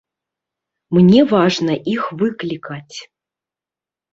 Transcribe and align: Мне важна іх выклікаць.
Мне 0.97 1.19
важна 1.33 1.73
іх 1.93 2.09
выклікаць. 2.23 2.97